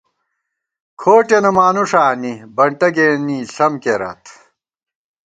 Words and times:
کھوٹِیَنہ 0.99 1.51
مانُوݭہ 1.55 2.01
آنی، 2.09 2.33
بنٹہ 2.55 2.87
گېنی 2.95 3.37
ݪم 3.53 3.73
کېرات 3.83 4.23